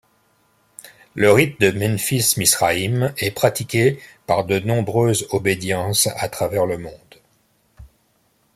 Le 1.13 1.31
Rite 1.31 1.61
de 1.61 1.69
Memphis-Misraïm 1.69 3.13
est 3.19 3.29
pratiqué 3.29 3.99
par 4.25 4.45
de 4.45 4.57
nombreuses 4.57 5.27
obédiences 5.29 6.07
à 6.15 6.27
travers 6.27 6.65
le 6.65 6.79
monde. 6.79 7.15